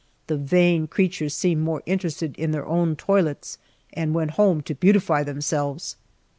The 0.25 0.35
vain 0.37 0.87
creatures 0.87 1.35
seemed 1.35 1.61
more 1.61 1.83
interested 1.85 2.35
in 2.35 2.49
their 2.49 2.65
own 2.65 2.95
toilets, 2.95 3.59
and 3.93 4.15
went 4.15 4.31
home 4.31 4.61
to 4.61 4.73
beautify 4.73 5.21
themselves. 5.21 5.95